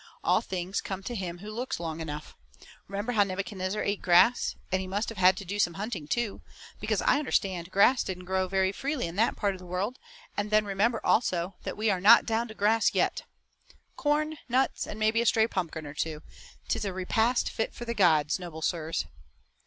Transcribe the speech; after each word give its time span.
All 0.23 0.41
things 0.41 0.81
come 0.81 1.03
to 1.03 1.13
him 1.13 1.37
who 1.45 1.51
looks 1.51 1.79
long 1.79 1.99
enough. 2.01 2.35
Remember 2.87 3.11
how 3.11 3.21
Nebuchadnezzar 3.23 3.83
ate 3.83 4.01
grass, 4.01 4.55
and 4.71 4.81
he 4.81 4.87
must 4.87 5.09
have 5.09 5.19
had 5.19 5.37
to 5.37 5.45
do 5.45 5.59
some 5.59 5.75
hunting 5.75 6.07
too, 6.07 6.41
because 6.79 7.03
I 7.03 7.19
understand 7.19 7.69
grass 7.69 8.03
didn't 8.03 8.25
grow 8.25 8.47
very 8.47 8.71
freely 8.71 9.05
in 9.05 9.15
that 9.17 9.35
part 9.35 9.53
of 9.53 9.59
the 9.59 9.67
world, 9.67 9.99
and 10.35 10.49
then 10.49 10.65
remember 10.65 11.05
also 11.05 11.53
that 11.65 11.77
we 11.77 11.91
are 11.91 12.01
not 12.01 12.25
down 12.25 12.47
to 12.47 12.55
grass 12.55 12.95
yet. 12.95 13.25
Corn, 13.95 14.39
nuts 14.49 14.87
and 14.87 14.97
maybe 14.97 15.21
a 15.21 15.25
stray 15.27 15.45
pumpkin 15.45 15.85
or 15.85 15.93
two. 15.93 16.23
'Tis 16.67 16.83
a 16.83 16.91
repast 16.93 17.51
fit 17.51 17.75
for 17.75 17.85
the 17.85 17.93
gods, 17.93 18.39
noble 18.39 18.63
sirs." 18.63 19.05